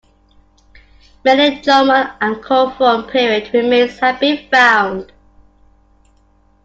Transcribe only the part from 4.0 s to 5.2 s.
been found.